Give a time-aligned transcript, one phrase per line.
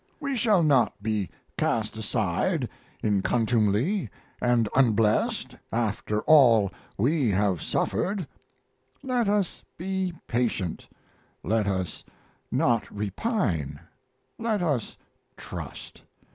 [0.19, 1.29] We shall not be
[1.59, 2.67] cast aside
[3.03, 4.09] in contumely
[4.41, 8.27] and unblest after all we have suffered.
[9.03, 10.87] Let us be patient,
[11.43, 12.03] let us
[12.51, 13.79] not repine,
[14.39, 14.97] let us
[15.37, 16.01] trust.